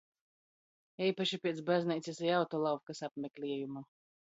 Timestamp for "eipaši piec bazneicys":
1.07-2.23